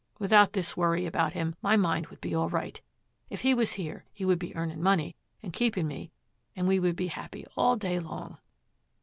Without 0.17 0.53
this 0.53 0.75
worry 0.75 1.05
about 1.05 1.33
him, 1.33 1.53
my 1.61 1.77
mind 1.77 2.07
would 2.07 2.19
be 2.21 2.33
all 2.33 2.49
right; 2.49 2.81
if 3.29 3.41
he 3.41 3.53
was 3.53 3.73
here 3.73 4.03
he 4.11 4.25
would 4.25 4.39
be 4.39 4.55
earning 4.55 4.81
money 4.81 5.15
and 5.43 5.53
keeping 5.53 5.87
me 5.87 6.11
and 6.55 6.67
we 6.67 6.79
would 6.79 6.95
be 6.95 7.05
happy 7.09 7.45
all 7.55 7.75
day 7.75 7.99
long.' 7.99 8.39